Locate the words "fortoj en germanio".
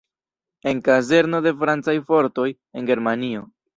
2.07-3.45